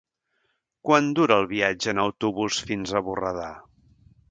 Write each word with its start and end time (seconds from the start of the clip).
Quant 0.89 1.09
dura 1.19 1.37
el 1.41 1.45
viatge 1.51 1.93
en 1.95 2.03
autobús 2.05 2.59
fins 2.71 2.95
a 2.95 3.05
Borredà? 3.11 3.49